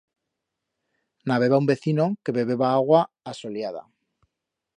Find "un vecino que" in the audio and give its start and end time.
1.63-2.35